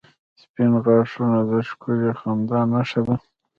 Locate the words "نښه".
2.71-3.01